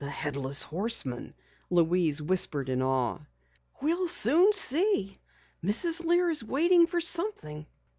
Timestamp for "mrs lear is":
5.63-6.43